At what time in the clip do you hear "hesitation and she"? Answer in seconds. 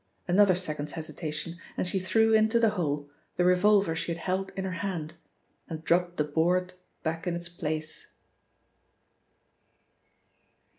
0.93-1.99